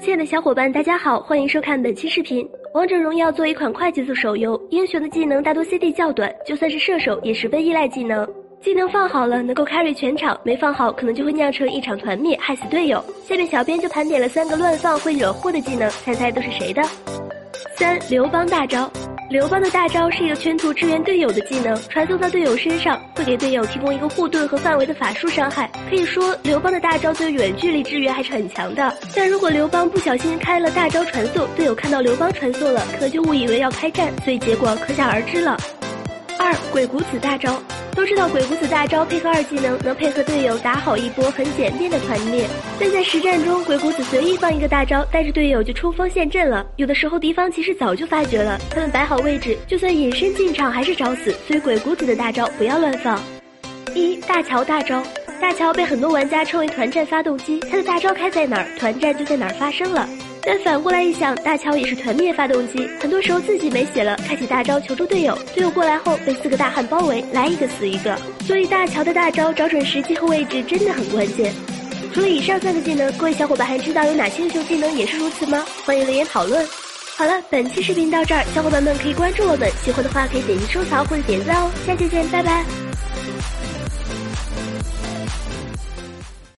[0.00, 2.48] 亲爱的小伙伴，大家好，欢迎收看本期视频。
[2.72, 8.26] 王者荣耀作为一款快节奏手游，英雄的技能大多 CD 较短，就算是射手也十分依赖技能。
[8.60, 13.04] 技能放好了能够 carry 全场，没放好可能就会酿成一场团灭，害死队友。
[13.24, 16.80] 下面小编就盘点了三个乱放会惹祸的技能，猜猜都是谁的？
[17.76, 18.88] 三刘邦大招。
[19.28, 25.70] 刘邦的大招是一个圈图支援队友的技能，传送到队友身上，会给队友提供一个护盾和范围的法术伤害。
[25.90, 28.90] 可以说，刘邦的大招对远距离支援还是很强的。
[29.14, 35.58] 但如果刘邦不小心开了大招传送，队友看到刘邦传送了，可能就误以为要开战，所以结果可想而知了。
[36.38, 37.62] 二鬼谷子大招。
[37.98, 42.46] 都知道鬼谷子大招配合二技能，能配合队友打好一波很简便的团灭。
[42.78, 46.64] 但在实战中，鬼谷子随意放一个大招，带着队友就冲锋陷阵了。
[46.76, 51.34] 有的时候敌方其实早就发觉了，他们摆好位置，就算隐身进场还是找死。
[51.48, 53.20] 所以鬼谷子的大招不要乱放。
[53.96, 55.02] 一大乔大招，
[55.40, 60.08] 大乔被很多玩家称为团战发动机，他的大招开在哪儿，团战就在哪儿发生了。
[60.42, 68.18] 但反过来一想，大乔也是团灭发动机，很多时候自己没血了，开启大招求助队友，队友过来后被四个大汉包围，来一个死一个。
[68.46, 71.52] 所以大乔的大招找准时机和位置真的很关键。
[72.14, 75.64] 除了以上三个技能，各位小伙伴还知道有哪些英雄技能也是如此吗？
[75.84, 76.66] 欢迎留言讨论。
[77.16, 81.70] 好了，本期视频到这儿，小伙伴们可以关注我们，喜欢的话可以点击收藏或者点赞哦。
[81.86, 82.64] 下期见，拜拜。